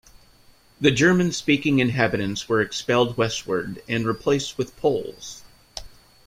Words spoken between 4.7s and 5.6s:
Poles.